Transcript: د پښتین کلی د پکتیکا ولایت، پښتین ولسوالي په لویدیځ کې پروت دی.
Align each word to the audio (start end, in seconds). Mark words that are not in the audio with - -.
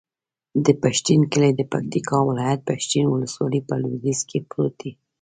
د 0.65 0.67
پښتین 0.81 1.21
کلی 1.31 1.51
د 1.55 1.61
پکتیکا 1.71 2.17
ولایت، 2.27 2.61
پښتین 2.69 3.05
ولسوالي 3.09 3.61
په 3.67 3.73
لویدیځ 3.81 4.19
کې 4.29 4.39
پروت 4.49 4.73
دی. 4.81 4.91